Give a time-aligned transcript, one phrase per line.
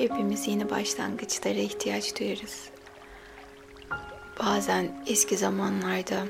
[0.00, 2.70] Hepimiz yeni başlangıçlara ihtiyaç duyarız.
[4.44, 6.24] Bazen eski zamanlarda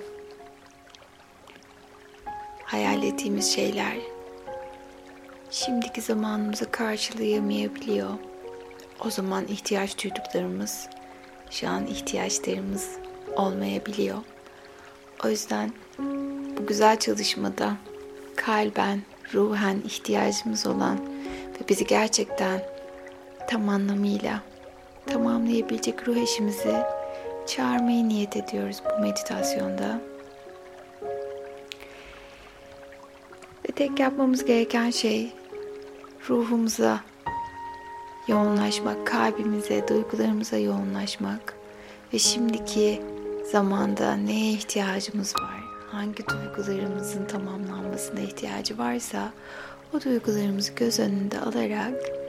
[2.64, 3.96] hayal ettiğimiz şeyler
[5.50, 8.10] şimdiki zamanımızı karşılayamayabiliyor.
[9.04, 10.88] O zaman ihtiyaç duyduklarımız
[11.50, 12.88] şu an ihtiyaçlarımız
[13.36, 14.18] olmayabiliyor.
[15.24, 15.72] O yüzden
[16.58, 17.76] bu güzel çalışmada
[18.36, 19.02] kalben,
[19.34, 20.98] ruhen ihtiyacımız olan
[21.54, 22.79] ve bizi gerçekten
[23.50, 24.42] tam anlamıyla
[25.06, 26.76] tamamlayabilecek ruh eşimizi
[27.46, 30.00] çağırmayı niyet ediyoruz bu meditasyonda.
[33.68, 35.32] Ve tek yapmamız gereken şey
[36.28, 37.00] ruhumuza
[38.28, 41.54] yoğunlaşmak, kalbimize, duygularımıza yoğunlaşmak
[42.14, 43.02] ve şimdiki
[43.52, 45.60] zamanda neye ihtiyacımız var,
[45.92, 49.32] hangi duygularımızın tamamlanmasına ihtiyacı varsa
[49.94, 52.20] o duygularımızı göz önünde alarak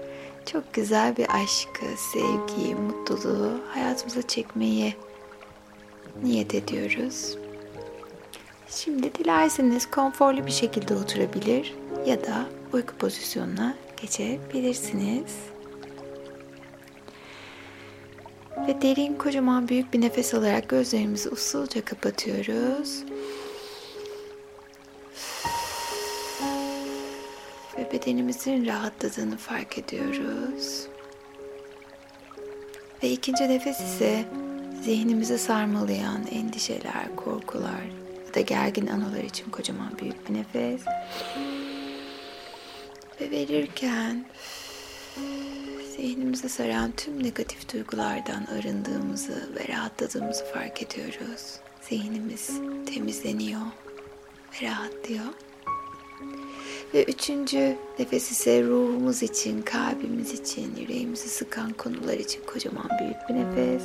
[0.46, 4.96] çok güzel bir aşkı, sevgiyi, mutluluğu hayatımıza çekmeyi
[6.24, 7.38] niyet ediyoruz.
[8.70, 11.74] Şimdi dilerseniz konforlu bir şekilde oturabilir
[12.06, 15.36] ya da uyku pozisyonuna geçebilirsiniz.
[18.68, 23.04] Ve derin kocaman büyük bir nefes alarak gözlerimizi usulca kapatıyoruz.
[28.02, 30.88] Bedenimizin rahatladığını fark ediyoruz.
[33.04, 34.26] Ve ikinci nefes ise
[34.84, 37.84] zihnimizi sarmalayan endişeler, korkular
[38.28, 40.82] ya da gergin anılar için kocaman büyük bir nefes.
[43.22, 44.26] Ve verirken
[45.98, 51.60] zihnimizi saran tüm negatif duygulardan arındığımızı ve rahatladığımızı fark ediyoruz.
[51.82, 52.52] Zihnimiz
[52.86, 53.62] temizleniyor
[54.54, 55.51] ve rahatlıyor.
[56.94, 63.36] Ve üçüncü nefes ise ruhumuz için, kalbimiz için, yüreğimizi sıkan konular için kocaman büyük bir
[63.36, 63.84] nefes.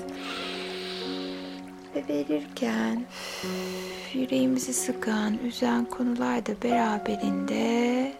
[1.94, 3.06] Ve verirken
[4.14, 8.12] yüreğimizi sıkan, üzen konular da beraberinde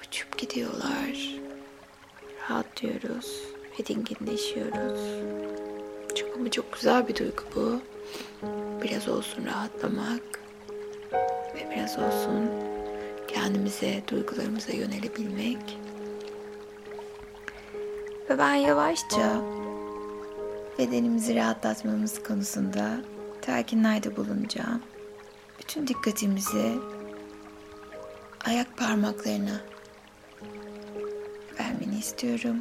[0.00, 1.34] uçup gidiyorlar.
[2.40, 3.40] Rahatlıyoruz
[3.78, 5.00] ve dinginleşiyoruz.
[6.14, 7.80] Çok ama çok güzel bir duygu bu.
[8.82, 10.39] Biraz olsun rahatlamak
[11.60, 12.50] ve biraz olsun
[13.28, 15.78] kendimize, duygularımıza yönelebilmek.
[18.30, 19.42] Ve ben yavaşça
[20.78, 23.00] bedenimizi rahatlatmamız konusunda
[23.42, 24.82] telkinlerde bulunacağım.
[25.58, 26.72] Bütün dikkatimizi
[28.44, 29.60] ayak parmaklarına
[31.60, 32.56] vermeni istiyorum.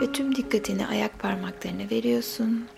[0.00, 2.68] Ve tüm dikkatini ayak parmaklarına veriyorsun.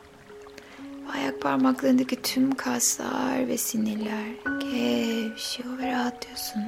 [1.15, 4.27] Ayak parmaklarındaki tüm kaslar ve sinirler
[4.61, 6.63] gevşiyor ve rahatlıyorsun.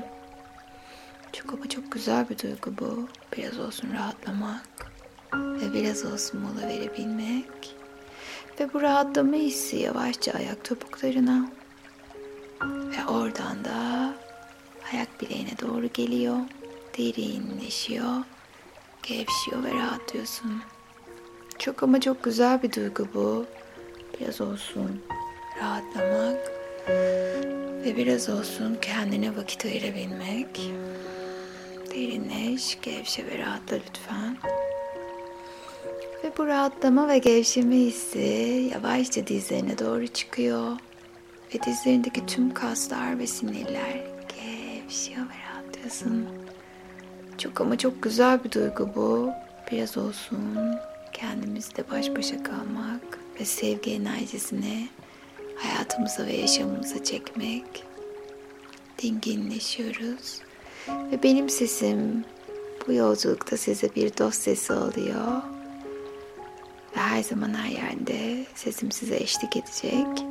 [1.33, 3.09] Çok ama çok güzel bir duygu bu.
[3.37, 4.93] Biraz olsun rahatlamak
[5.35, 7.77] ve biraz olsun mola verebilmek.
[8.61, 11.51] Ve bu rahatlama hissi yavaşça ayak topuklarına
[12.63, 14.15] ve oradan da
[14.93, 16.37] ayak bileğine doğru geliyor.
[16.99, 18.15] Derinleşiyor,
[19.03, 20.63] gevşiyor ve rahatlıyorsun.
[21.59, 23.47] Çok ama çok güzel bir duygu bu.
[24.21, 25.01] Biraz olsun
[25.61, 26.53] rahatlamak
[27.85, 30.61] ve biraz olsun kendine vakit ayırabilmek.
[31.91, 34.37] Derinleş, gevşe ve rahatla lütfen.
[36.25, 40.77] Ve bu rahatlama ve gevşeme hissi yavaşça dizlerine doğru çıkıyor.
[41.55, 46.29] Ve dizlerindeki tüm kaslar ve sinirler gevşiyor ve rahatlıyorsun.
[47.39, 49.31] Çok ama çok güzel bir duygu bu.
[49.73, 50.57] Biraz olsun
[51.13, 54.89] kendimizle baş başa kalmak ve sevgi enerjisini
[55.57, 57.85] hayatımıza ve yaşamımıza çekmek.
[59.03, 60.41] Dinginleşiyoruz.
[60.89, 62.25] Ve benim sesim
[62.87, 65.43] bu yolculukta size bir dost sesi oluyor.
[66.97, 70.25] Ve her zaman her yerde sesim size eşlik edecek.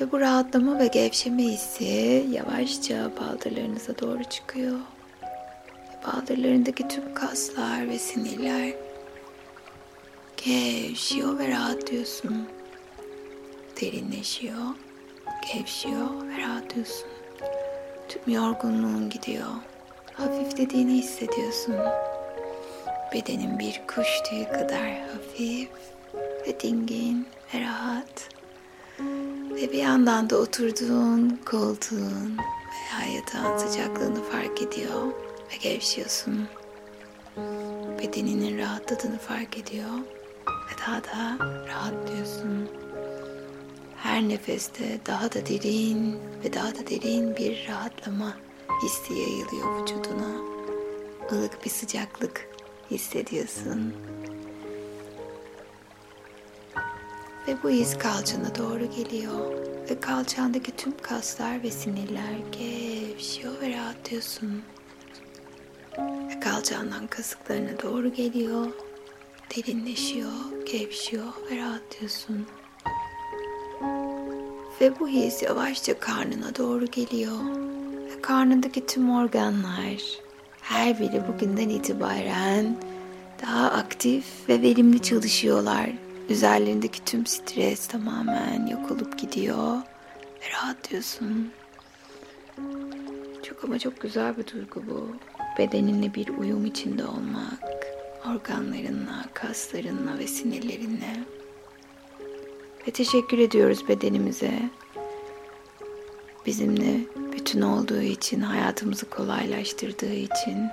[0.00, 4.78] Ve bu rahatlama ve gevşeme hissi yavaşça baldırlarınıza doğru çıkıyor.
[5.22, 8.72] Ve baldırlarındaki tüm kaslar ve sinirler
[10.44, 12.48] gevşiyor ve rahatlıyorsun.
[13.80, 14.74] Derinleşiyor,
[15.54, 17.08] gevşiyor ve rahatlıyorsun.
[18.08, 19.46] Tüm yorgunluğun gidiyor.
[20.12, 21.76] Hafiflediğini hissediyorsun.
[23.14, 25.68] Bedenin bir kuş tüyü kadar hafif
[26.46, 28.28] ve dingin ve rahat.
[29.50, 32.38] Ve bir yandan da oturduğun koltuğun
[33.00, 35.06] veya yatağın sıcaklığını fark ediyor
[35.52, 36.48] ve gevşiyorsun.
[37.98, 42.68] Bedeninin rahatladığını fark ediyor ve daha da rahatlıyorsun.
[43.96, 48.36] Her nefeste daha da derin ve daha da derin bir rahatlama
[48.82, 50.52] hissi yayılıyor vücuduna.
[51.32, 52.48] ılık bir sıcaklık
[52.90, 53.94] hissediyorsun.
[57.48, 59.52] Ve bu his kalçana doğru geliyor.
[59.90, 64.62] Ve kalçandaki tüm kaslar ve sinirler gevşiyor ve rahatlıyorsun.
[65.98, 68.66] Ve kalçandan kasıklarına doğru geliyor.
[69.56, 70.32] Derinleşiyor,
[70.72, 72.46] gevşiyor ve rahatlıyorsun.
[74.80, 77.38] Ve bu his yavaşça karnına doğru geliyor.
[78.06, 80.02] Ve karnındaki tüm organlar
[80.60, 82.76] her biri bugünden itibaren
[83.42, 85.90] daha aktif ve verimli çalışıyorlar.
[86.28, 89.76] Üzerlerindeki tüm stres tamamen yok olup gidiyor
[90.42, 91.52] ve rahatlıyorsun.
[93.42, 95.08] Çok ama çok güzel bir duygu bu.
[95.58, 97.81] Bedeninle bir uyum içinde olmak,
[98.30, 101.24] organlarınla, kaslarınla ve sinirlerinle.
[102.88, 104.70] Ve teşekkür ediyoruz bedenimize.
[106.46, 107.00] Bizimle
[107.32, 110.68] bütün olduğu için, hayatımızı kolaylaştırdığı için.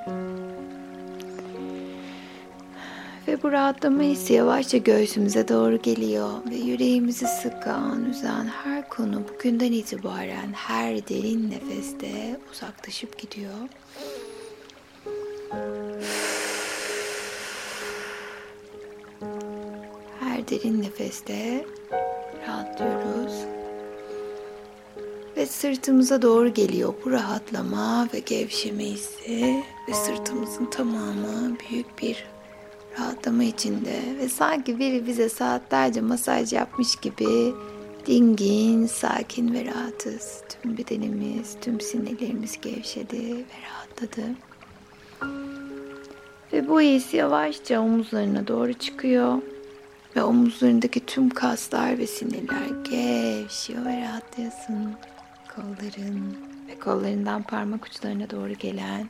[3.27, 9.71] Ve bu rahatlama hissi yavaşça göğsümüze doğru geliyor ve yüreğimizi sıkan, üzen her konu bugünden
[9.71, 13.69] itibaren her derin nefeste uzaklaşıp gidiyor.
[20.39, 21.65] Her derin nefeste
[22.47, 23.33] rahatlıyoruz.
[25.37, 32.25] Ve sırtımıza doğru geliyor bu rahatlama ve gevşeme hissi ve sırtımızın tamamı büyük bir
[32.99, 37.53] rahatlama içinde ve sanki biri bize saatlerce masaj yapmış gibi
[38.05, 40.41] dingin, sakin ve rahatız.
[40.49, 44.23] Tüm bedenimiz, tüm sinirlerimiz gevşedi ve rahatladı.
[46.53, 49.41] Ve bu his yavaşça omuzlarına doğru çıkıyor.
[50.15, 54.95] Ve omuzlarındaki tüm kaslar ve sinirler gevşiyor ve rahatlıyorsun.
[55.55, 59.09] Kolların ve kollarından parmak uçlarına doğru gelen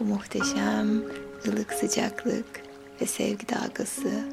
[0.00, 1.02] bu muhteşem
[1.48, 2.46] ılık sıcaklık
[3.00, 4.24] ve sevgi dalgası.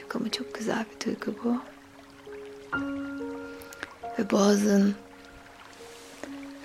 [0.00, 1.56] Çok ama çok güzel bir duygu bu.
[4.18, 4.94] Ve boğazın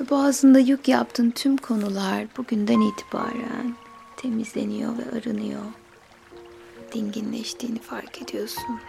[0.02, 3.76] ve boğazında yük yaptığın tüm konular bugünden itibaren
[4.18, 5.62] temizleniyor ve arınıyor.
[6.94, 8.80] Dinginleştiğini fark ediyorsun.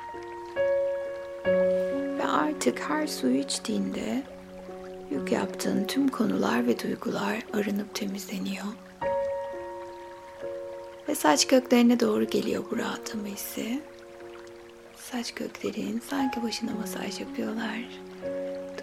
[2.18, 4.22] Ve artık her suyu içtiğinde
[5.10, 8.64] yük yaptığın tüm konular ve duygular arınıp temizleniyor.
[11.08, 13.82] Ve saç köklerine doğru geliyor bu rahatlama hissi.
[14.96, 17.78] Saç köklerin sanki başına masaj yapıyorlar.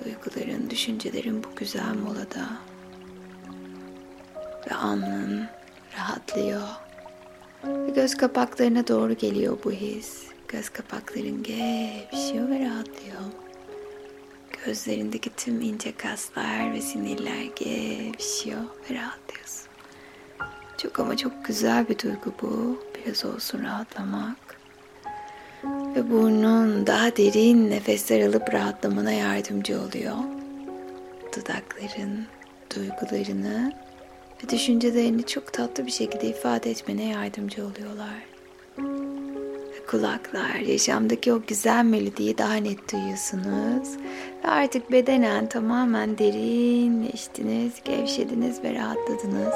[0.03, 2.49] Duyguların, düşüncelerin bu güzel molada.
[4.71, 5.47] Ve alnın
[5.97, 6.82] rahatlıyor.
[7.95, 10.23] Göz kapaklarına doğru geliyor bu his.
[10.47, 13.21] Göz kapakların gevşiyor ve rahatlıyor.
[14.65, 19.67] Gözlerindeki tüm ince kaslar ve sinirler gevşiyor ve rahatlıyorsun.
[20.77, 22.83] Çok ama çok güzel bir duygu bu.
[22.95, 24.37] Biraz olsun rahatlamak.
[25.63, 30.15] Ve burnun daha derin nefesler alıp rahatlamana yardımcı oluyor.
[31.35, 32.25] Dudakların
[32.75, 33.73] duygularını
[34.43, 38.23] ve düşüncelerini çok tatlı bir şekilde ifade etmene yardımcı oluyorlar.
[39.73, 43.97] Ve kulaklar yaşamdaki o güzel melodiyi daha net duyuyorsunuz.
[44.43, 49.55] Ve artık bedenen tamamen derinleştiniz, gevşediniz ve rahatladınız.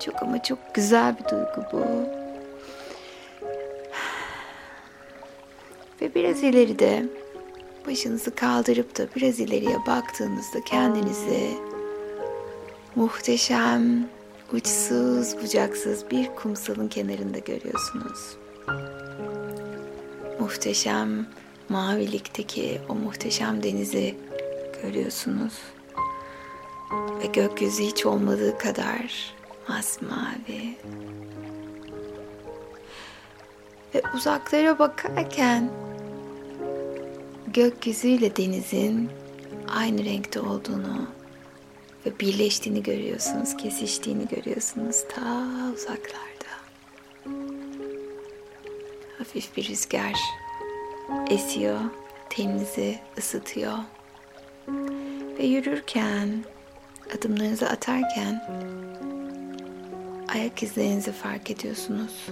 [0.00, 1.84] Çok ama çok güzel bir duygu bu.
[6.00, 7.04] Ve biraz ileride
[7.86, 11.73] başınızı kaldırıp da biraz ileriye baktığınızda kendinizi
[12.96, 14.08] muhteşem,
[14.52, 18.36] uçsuz bucaksız bir kumsalın kenarında görüyorsunuz.
[20.40, 21.26] Muhteşem
[21.68, 24.14] mavilikteki o muhteşem denizi
[24.82, 25.52] görüyorsunuz.
[27.22, 29.34] Ve gökyüzü hiç olmadığı kadar
[29.68, 30.76] masmavi.
[33.94, 35.70] Ve uzaklara bakarken
[37.46, 39.10] gökyüzüyle denizin
[39.68, 41.06] aynı renkte olduğunu
[42.06, 46.54] ve birleştiğini görüyorsunuz, kesiştiğini görüyorsunuz ta uzaklarda.
[49.18, 50.14] Hafif bir rüzgar
[51.30, 51.80] esiyor,
[52.30, 53.78] teninizi ısıtıyor.
[55.38, 56.44] Ve yürürken,
[57.18, 58.44] adımlarınızı atarken
[60.28, 62.26] ayak izlerinizi fark ediyorsunuz.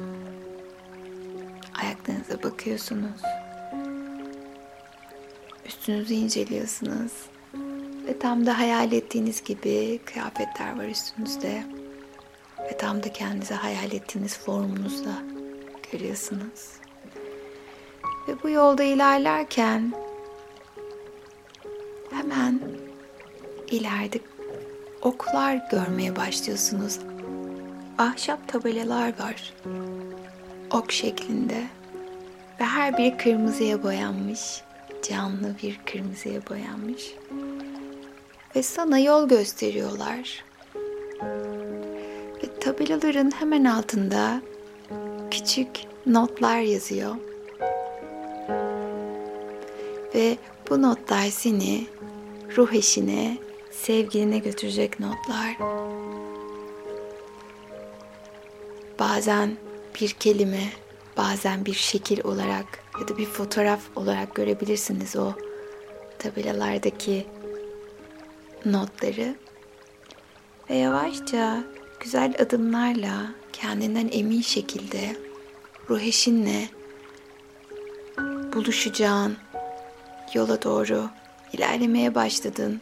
[1.83, 3.21] Ayaklarınıza bakıyorsunuz.
[5.67, 7.12] Üstünüzü inceliyorsunuz.
[8.06, 11.62] Ve tam da hayal ettiğiniz gibi kıyafetler var üstünüzde.
[12.59, 15.23] Ve tam da kendinize hayal ettiğiniz formunuzla
[15.92, 16.82] görüyorsunuz.
[18.28, 19.92] Ve bu yolda ilerlerken
[22.11, 22.61] hemen
[23.71, 24.18] ileride
[25.02, 26.99] oklar görmeye başlıyorsunuz.
[27.99, 29.54] ahşap tabelalar var.
[30.71, 31.64] Ok şeklinde
[32.61, 34.62] ve her biri kırmızıya boyanmış.
[35.09, 37.14] Canlı bir kırmızıya boyanmış.
[38.56, 40.44] Ve sana yol gösteriyorlar.
[42.42, 44.42] Ve tabelaların hemen altında
[45.30, 45.68] küçük
[46.06, 47.14] notlar yazıyor.
[50.14, 50.37] Ve
[50.71, 51.87] bu notlar seni
[52.56, 53.38] ruh eşine,
[53.71, 55.56] sevgiline götürecek notlar.
[58.99, 59.56] Bazen
[60.00, 60.64] bir kelime,
[61.16, 62.66] bazen bir şekil olarak
[63.00, 65.32] ya da bir fotoğraf olarak görebilirsiniz o
[66.18, 67.26] tabelalardaki
[68.66, 69.35] notları.
[70.71, 71.64] Ve yavaşça
[72.00, 75.16] güzel adımlarla kendinden emin şekilde
[75.90, 76.69] ruh eşinle
[78.54, 79.37] buluşacağın
[80.35, 81.11] yola doğru
[81.52, 82.81] ilerlemeye başladın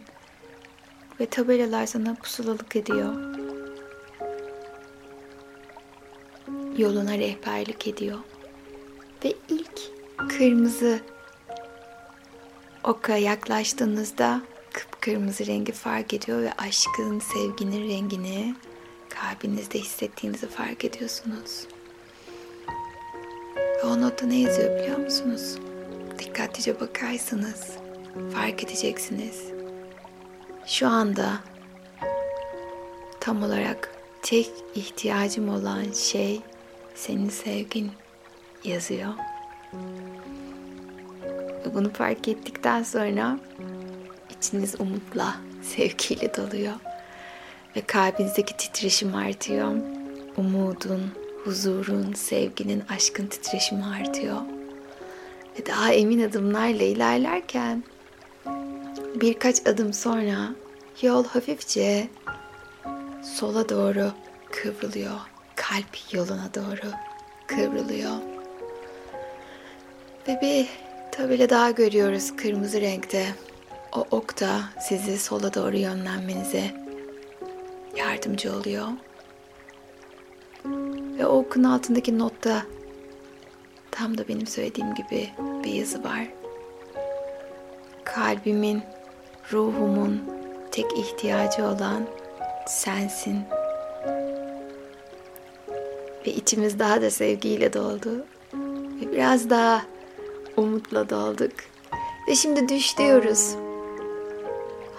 [1.21, 3.15] ve tabelalar sana pusulalık ediyor.
[6.77, 8.19] Yoluna rehberlik ediyor.
[9.25, 9.81] Ve ilk
[10.29, 11.01] kırmızı
[12.85, 14.41] oka yaklaştığınızda
[15.01, 18.55] kıpkırmızı rengi fark ediyor ve aşkın, sevginin rengini
[19.09, 21.67] kalbinizde hissettiğinizi fark ediyorsunuz.
[23.57, 25.59] Ve o notta ne yazıyor biliyor musunuz?
[26.19, 27.71] Dikkatlice bakarsanız
[28.35, 29.45] fark edeceksiniz.
[30.67, 31.33] Şu anda
[33.21, 36.41] tam olarak tek ihtiyacım olan şey
[36.95, 37.91] senin sevgin
[38.65, 39.15] yazıyor.
[41.75, 43.39] Bunu fark ettikten sonra
[44.41, 46.73] içiniz umutla, sevgiyle doluyor.
[47.77, 49.73] Ve kalbinizdeki titreşim artıyor.
[50.37, 51.03] Umudun,
[51.45, 54.37] huzurun, sevginin, aşkın titreşimi artıyor.
[55.59, 57.85] Ve daha emin adımlarla ilerlerken
[59.15, 60.49] birkaç adım sonra
[61.03, 62.09] yol hafifçe
[63.23, 64.13] sola doğru
[64.51, 65.21] kıvrılıyor.
[65.57, 66.91] Kalp yoluna doğru
[67.47, 68.17] kıvrılıyor.
[70.29, 70.67] Ve bir
[71.13, 73.27] tabela daha görüyoruz kırmızı renkte.
[73.93, 76.71] O ok da sizi sola doğru yönlenmenize
[77.97, 78.87] yardımcı oluyor.
[81.19, 82.63] Ve o okun altındaki notta
[83.91, 85.31] tam da benim söylediğim gibi
[85.65, 86.29] bir yazı var.
[88.05, 88.83] Kalbimin,
[89.53, 90.23] ruhumun
[90.71, 92.07] tek ihtiyacı olan
[92.67, 93.39] sensin.
[96.27, 98.27] Ve içimiz daha da sevgiyle doldu.
[99.01, 99.83] Ve biraz daha
[100.57, 101.53] umutla dolduk.
[102.29, 103.57] Ve şimdi düşlüyoruz.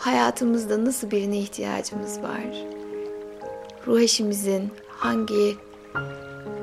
[0.01, 2.65] Hayatımızda nasıl birine ihtiyacımız var?
[3.87, 5.55] Ruh eşimizin hangi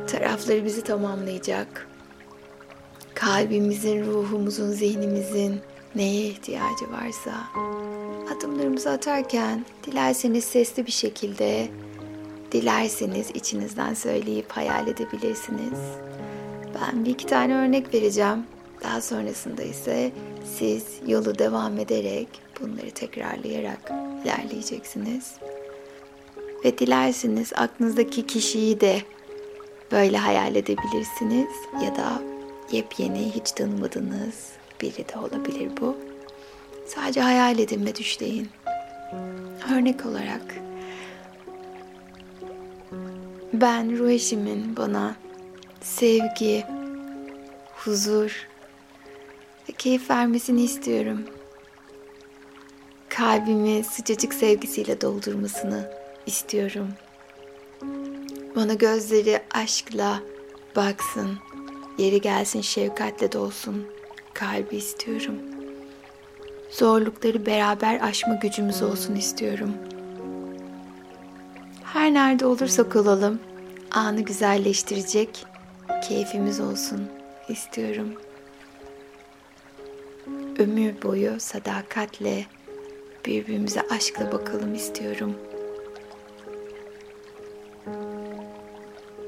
[0.06, 1.88] tarafları bizi tamamlayacak?
[3.14, 5.60] Kalbimizin, ruhumuzun, zihnimizin
[5.94, 7.32] neye ihtiyacı varsa
[8.36, 11.68] adımlarımızı atarken dilerseniz sesli bir şekilde
[12.52, 15.78] dilerseniz içinizden söyleyip hayal edebilirsiniz.
[16.74, 18.44] Ben bir iki tane örnek vereceğim.
[18.82, 20.12] Daha sonrasında ise
[20.58, 22.28] siz yolu devam ederek
[22.60, 23.92] bunları tekrarlayarak
[24.24, 25.34] ilerleyeceksiniz.
[26.64, 29.02] Ve dilerseniz aklınızdaki kişiyi de
[29.92, 32.22] böyle hayal edebilirsiniz ya da
[32.72, 35.96] yepyeni hiç tanımadığınız biri de olabilir bu.
[36.86, 38.48] Sadece hayal edin ve düşleyin.
[39.74, 40.54] Örnek olarak
[43.52, 45.16] ben ruh eşimin bana
[45.80, 46.64] sevgi,
[47.76, 48.48] huzur
[49.68, 51.24] ve keyif vermesini istiyorum.
[53.10, 55.90] Kalbimi sıcacık sevgisiyle doldurmasını
[56.26, 56.88] istiyorum.
[58.56, 60.20] Bana gözleri aşkla
[60.76, 61.38] baksın,
[61.98, 63.86] yeri gelsin şefkatle dolsun
[64.34, 65.34] kalbi istiyorum.
[66.70, 69.74] Zorlukları beraber aşma gücümüz olsun istiyorum.
[71.84, 73.40] Her nerede olursak olalım,
[73.90, 75.46] anı güzelleştirecek
[76.08, 77.08] keyfimiz olsun
[77.48, 78.14] istiyorum.
[80.58, 82.46] Ömür boyu sadakatle
[83.26, 85.34] birbirimize aşkla bakalım istiyorum.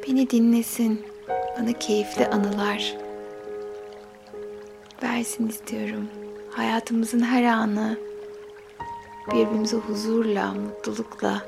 [0.07, 1.07] Beni dinlesin,
[1.59, 2.97] bana keyifli anılar
[5.03, 6.09] versin istiyorum.
[6.51, 7.99] Hayatımızın her anı
[9.27, 11.47] birbirimize huzurla, mutlulukla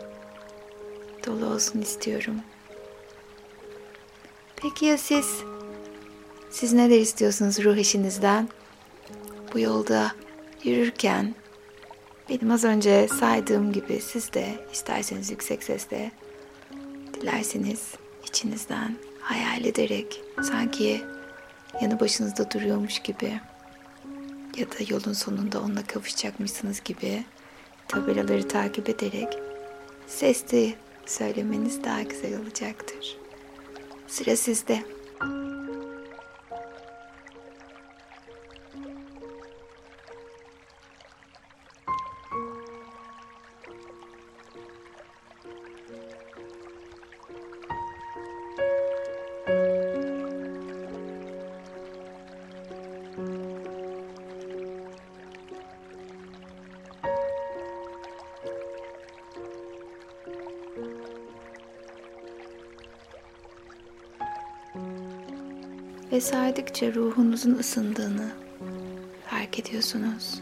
[1.27, 2.37] dolu olsun istiyorum.
[4.57, 5.43] Peki ya siz?
[6.51, 8.49] Siz neler istiyorsunuz ruh eşinizden?
[9.55, 10.13] Bu yolda
[10.65, 11.35] yürürken
[12.29, 16.11] benim az önce saydığım gibi siz de isterseniz yüksek sesle
[17.15, 17.95] dilerseniz
[18.29, 21.03] içinizden hayal ederek sanki
[21.83, 23.41] yanı başınızda duruyormuş gibi
[24.57, 27.25] ya da yolun sonunda onunla kavuşacakmışsınız gibi
[27.89, 29.39] tabelaları takip ederek
[30.07, 30.75] sesli
[31.07, 33.17] söylemeniz daha güzel olacaktır.
[34.09, 34.83] Sıra sizde.
[66.13, 68.33] Ve saydıkça ruhunuzun ısındığını
[69.31, 70.41] fark ediyorsunuz.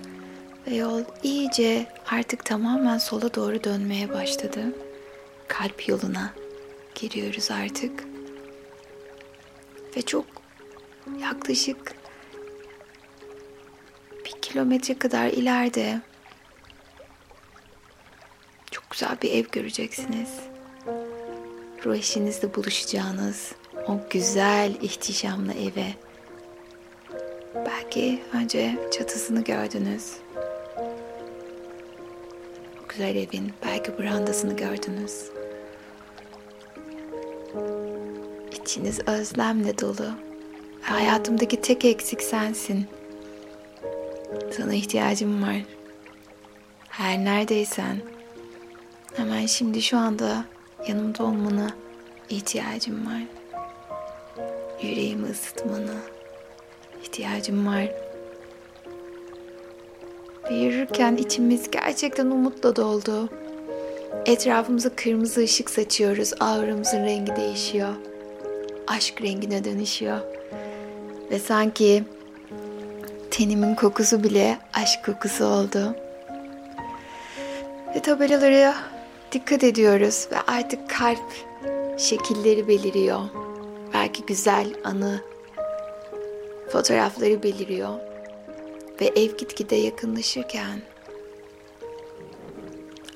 [0.66, 4.60] Ve yol iyice artık tamamen sola doğru dönmeye başladı.
[5.48, 6.34] Kalp yoluna
[6.94, 8.04] giriyoruz artık.
[9.96, 10.26] Ve çok
[11.20, 11.94] yaklaşık
[14.24, 16.00] bir kilometre kadar ileride
[18.70, 20.30] çok güzel bir ev göreceksiniz.
[21.84, 23.52] Ruh eşinizle buluşacağınız
[23.90, 25.86] o güzel ihtişamlı eve.
[27.54, 30.16] Belki önce çatısını gördünüz.
[32.84, 35.30] O güzel evin belki brandasını gördünüz.
[38.60, 40.10] İçiniz özlemle dolu.
[40.82, 42.86] Hayatımdaki tek eksik sensin.
[44.56, 45.64] Sana ihtiyacım var.
[46.88, 47.96] Her neredeysen
[49.16, 50.44] hemen şimdi şu anda
[50.88, 51.70] yanımda olmana
[52.28, 53.39] ihtiyacım var
[54.82, 55.94] yüreğimi ısıtmana
[57.02, 57.88] ihtiyacım var.
[60.50, 63.28] Ve yürürken içimiz gerçekten umutla doldu.
[64.26, 66.32] Etrafımıza kırmızı ışık saçıyoruz.
[66.40, 67.94] Auramızın rengi değişiyor.
[68.86, 70.20] Aşk rengine dönüşüyor.
[71.30, 72.04] Ve sanki
[73.30, 75.96] tenimin kokusu bile aşk kokusu oldu.
[77.94, 78.74] Ve tabelalara
[79.32, 81.32] dikkat ediyoruz ve artık kalp
[81.98, 83.49] şekilleri beliriyor
[83.94, 85.20] belki güzel anı
[86.72, 87.98] fotoğrafları beliriyor
[89.00, 90.80] ve ev gitgide yakınlaşırken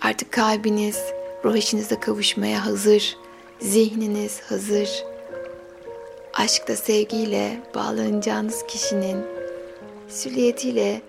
[0.01, 0.99] artık kalbiniz
[1.45, 3.17] ruh eşinize kavuşmaya hazır,
[3.61, 5.05] zihniniz hazır.
[6.35, 9.19] Aşkta sevgiyle bağlanacağınız kişinin
[10.09, 11.03] silüetiyle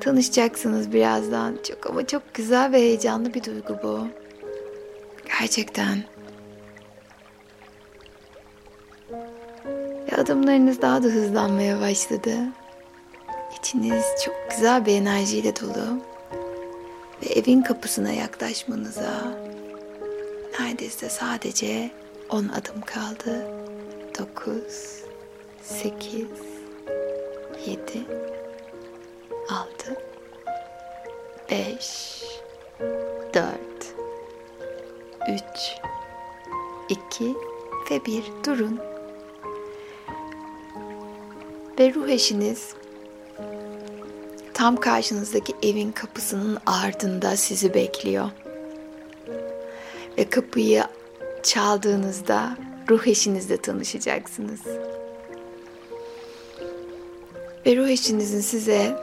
[0.00, 1.58] tanışacaksınız birazdan.
[1.68, 4.06] Çok ama çok güzel ve heyecanlı bir duygu bu.
[5.40, 6.13] Gerçekten.
[10.18, 12.36] Adımlarınız daha da hızlanmaya başladı.
[13.58, 15.98] İçiniz çok güzel bir enerjiyle dolu.
[17.22, 19.38] Ve evin kapısına yaklaşmanıza
[20.60, 21.90] neredeyse sadece
[22.30, 23.46] 10 adım kaldı.
[24.18, 24.62] 9,
[25.62, 26.26] 8,
[27.66, 27.80] 7,
[29.50, 29.96] 6,
[31.50, 32.22] 5,
[33.34, 33.44] 4,
[35.28, 35.40] 3,
[36.88, 37.34] 2
[37.90, 38.93] ve 1 durun
[41.78, 42.74] ve ruh eşiniz
[44.54, 48.30] tam karşınızdaki evin kapısının ardında sizi bekliyor.
[50.18, 50.84] Ve kapıyı
[51.42, 52.56] çaldığınızda
[52.90, 54.60] ruh eşinizle tanışacaksınız.
[57.66, 58.96] Ve ruh eşinizin size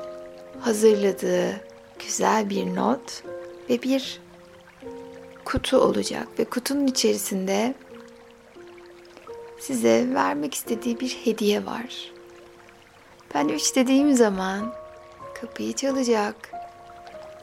[0.60, 1.62] hazırladığı
[2.00, 3.24] güzel bir not
[3.70, 4.22] ve bir
[5.46, 7.74] kutu olacak ve kutunun içerisinde
[9.60, 12.12] size vermek istediği bir hediye var.
[13.34, 14.74] Ben üç dediğim zaman
[15.42, 16.36] kapıyı çalacak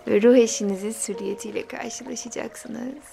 [0.07, 3.05] ve ruh eşinizin süriyetiyle karşılaşacaksınız.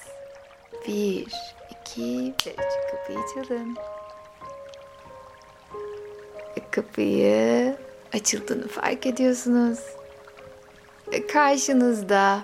[0.87, 1.27] Bir,
[1.69, 2.55] iki, üç.
[2.91, 3.77] Kapıyı çalın.
[6.71, 7.77] Kapıyı
[8.13, 9.79] açıldığını fark ediyorsunuz.
[11.33, 12.41] Karşınızda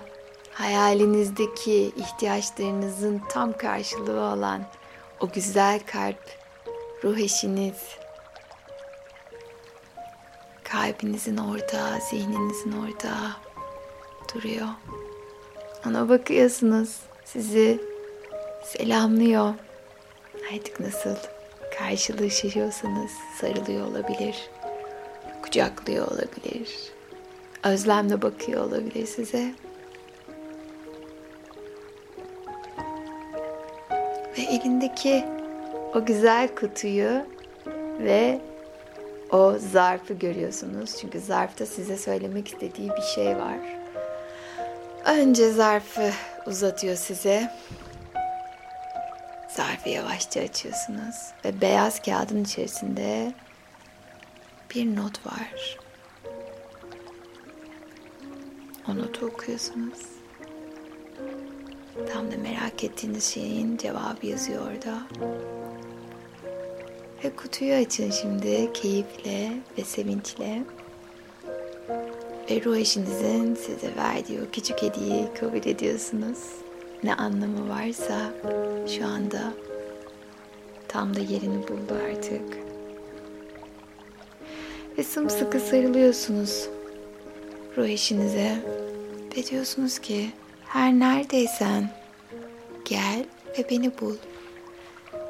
[0.52, 4.62] hayalinizdeki ihtiyaçlarınızın tam karşılığı olan
[5.20, 6.30] o güzel kalp
[7.04, 8.01] ruh eşiniz
[10.72, 13.10] kalbinizin orada, zihninizin orada
[14.34, 14.66] duruyor.
[15.86, 17.80] Ona bakıyorsunuz, sizi
[18.64, 19.54] selamlıyor.
[20.54, 21.16] Artık nasıl
[21.78, 24.50] karşılaşıyorsanız sarılıyor olabilir,
[25.42, 26.92] kucaklıyor olabilir,
[27.64, 29.54] özlemle bakıyor olabilir size.
[34.38, 35.24] Ve elindeki
[35.94, 37.26] o güzel kutuyu
[37.98, 38.51] ve
[39.32, 40.96] o zarfı görüyorsunuz.
[41.00, 43.58] Çünkü zarfta size söylemek istediği bir şey var.
[45.04, 46.10] Önce zarfı
[46.46, 47.52] uzatıyor size.
[49.48, 53.32] Zarfı yavaşça açıyorsunuz ve beyaz kağıdın içerisinde
[54.74, 55.78] bir not var.
[58.88, 60.00] O notu okuyorsunuz.
[62.12, 64.98] Tam da merak ettiğiniz şeyin cevabı yazıyor orada.
[67.24, 70.62] Ve kutuyu açın şimdi keyifle ve sevinçle.
[72.50, 76.38] Ve ruh eşinizin size verdiği o küçük hediyeyi kabul ediyorsunuz.
[77.04, 78.32] Ne anlamı varsa
[78.98, 79.54] şu anda
[80.88, 82.58] tam da yerini buldu artık.
[84.98, 86.68] Ve sımsıkı sarılıyorsunuz
[87.76, 88.56] ruh eşinize
[89.36, 90.30] ve diyorsunuz ki
[90.64, 91.90] her neredeysen
[92.84, 93.24] gel
[93.58, 94.16] ve beni bul.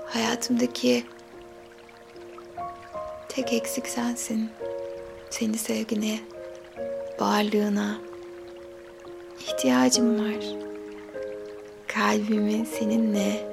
[0.06, 1.04] Hayatımdaki
[3.34, 4.50] tek eksik sensin.
[5.30, 6.18] Seni sevgine,
[7.20, 8.00] varlığına
[9.40, 10.44] ihtiyacım var.
[11.86, 13.48] Kalbimi seninle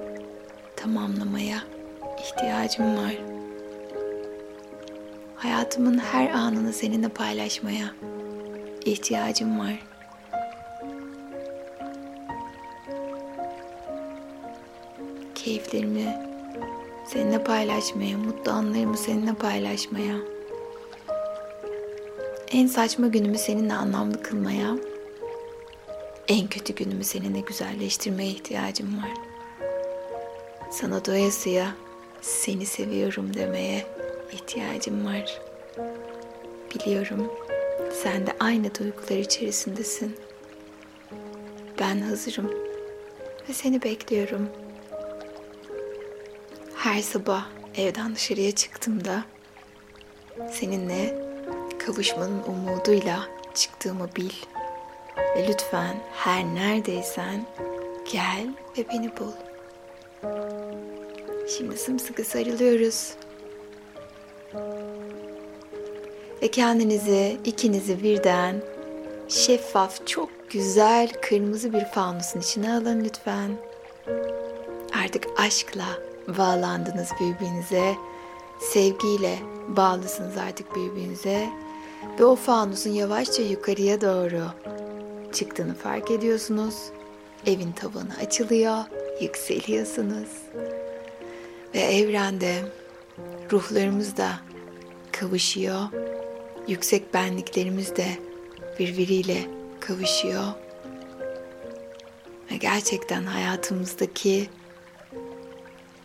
[0.75, 1.63] tamamlamaya
[2.19, 3.17] ihtiyacım var.
[5.35, 7.91] Hayatımın her anını seninle paylaşmaya
[8.85, 9.79] ihtiyacım var.
[15.35, 16.28] Keyiflerimi
[17.13, 20.15] seninle paylaşmaya, mutlu anlarımı seninle paylaşmaya,
[22.51, 24.77] en saçma günümü seninle anlamlı kılmaya,
[26.27, 29.11] en kötü günümü seninle güzelleştirmeye ihtiyacım var.
[30.71, 31.75] Sana doyasıya
[32.21, 33.85] seni seviyorum demeye
[34.31, 35.41] ihtiyacım var.
[36.75, 37.31] Biliyorum
[38.03, 40.15] sen de aynı duygular içerisindesin.
[41.79, 42.51] Ben hazırım
[43.49, 44.49] ve seni bekliyorum.
[46.79, 47.45] Her sabah
[47.77, 49.23] evden dışarıya çıktığımda
[50.51, 51.17] seninle
[51.85, 54.31] kavuşmanın umuduyla çıktığımı bil.
[55.17, 57.45] Ve lütfen her neredeysen
[58.11, 59.31] gel ve beni bul.
[61.57, 63.13] Şimdi sımsıkı sarılıyoruz.
[66.41, 68.63] Ve kendinizi ikinizi birden
[69.27, 73.51] şeffaf çok güzel kırmızı bir fanusun içine alın lütfen.
[75.03, 77.95] Artık aşkla bağlandınız birbirinize.
[78.59, 81.49] Sevgiyle bağlısınız artık birbirinize.
[82.19, 84.43] Ve o fanusun yavaşça yukarıya doğru
[85.33, 86.75] çıktığını fark ediyorsunuz.
[87.45, 88.77] Evin tavanı açılıyor,
[89.21, 90.29] yükseliyorsunuz.
[91.75, 92.55] Ve evrende
[93.51, 94.29] ruhlarımız da
[95.11, 95.81] kavuşuyor.
[96.67, 98.05] Yüksek benliklerimiz de
[98.79, 99.37] birbiriyle
[99.79, 100.43] kavuşuyor.
[102.51, 104.49] Ve gerçekten hayatımızdaki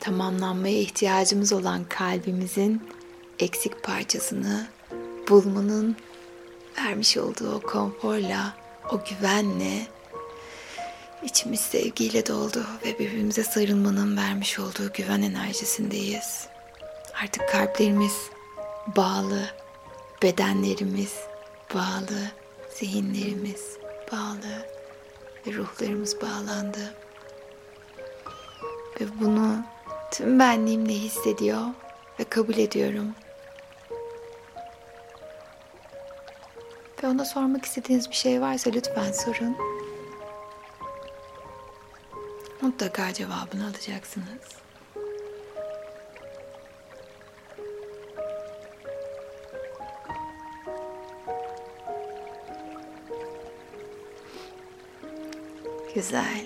[0.04, 2.88] tamamlanmaya ihtiyacımız olan kalbimizin
[3.38, 4.66] eksik parçasını
[5.28, 5.96] bulmanın
[6.78, 8.54] vermiş olduğu o konforla,
[8.90, 9.86] o güvenle
[11.22, 16.46] içimiz sevgiyle doldu ve birbirimize sarılmanın vermiş olduğu güven enerjisindeyiz.
[17.22, 18.16] Artık kalplerimiz
[18.96, 19.42] bağlı,
[20.22, 21.14] bedenlerimiz
[21.74, 22.30] bağlı,
[22.74, 23.76] zihinlerimiz
[24.12, 24.66] bağlı
[25.46, 26.94] ve ruhlarımız bağlandı.
[29.00, 29.73] Ve bunu
[30.14, 31.60] tüm benliğimle hissediyor
[32.20, 33.14] ve kabul ediyorum.
[37.02, 39.56] Ve ona sormak istediğiniz bir şey varsa lütfen sorun.
[42.60, 44.38] Mutlaka cevabını alacaksınız.
[55.94, 56.44] Güzel.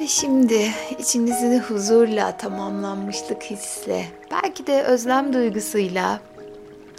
[0.00, 6.20] Ve şimdi içinizi huzurla, tamamlanmışlık hisle, belki de özlem duygusuyla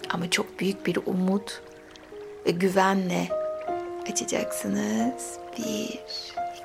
[0.09, 1.61] ama çok büyük bir umut
[2.45, 3.27] ve güvenle
[4.11, 5.37] açacaksınız.
[5.57, 5.99] Bir,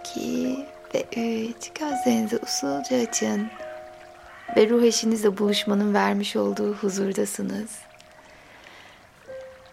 [0.01, 0.59] iki
[0.95, 1.73] ve üç.
[1.81, 3.47] Gözlerinizi usulca açın.
[4.57, 7.71] Ve ruh eşinizle buluşmanın vermiş olduğu huzurdasınız.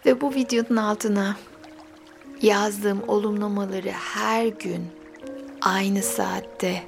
[0.06, 1.36] Ve bu videonun altına
[2.42, 5.03] yazdığım olumlamaları her gün
[5.64, 6.82] aynı saatte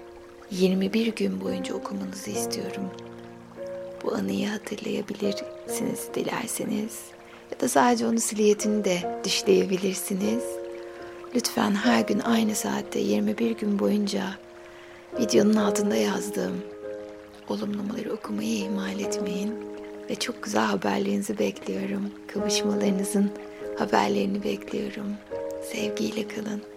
[0.50, 2.90] 21 gün boyunca okumanızı istiyorum.
[4.04, 7.00] Bu anıyı hatırlayabilirsiniz dilerseniz
[7.52, 10.44] ya da sadece onu siliyetini de düşleyebilirsiniz.
[11.34, 14.22] Lütfen her gün aynı saatte 21 gün boyunca
[15.20, 16.62] videonun altında yazdığım
[17.48, 19.54] olumlamaları okumayı ihmal etmeyin.
[20.10, 22.10] Ve çok güzel haberlerinizi bekliyorum.
[22.34, 23.30] Kavuşmalarınızın
[23.78, 25.14] haberlerini bekliyorum.
[25.72, 26.75] Sevgiyle kalın.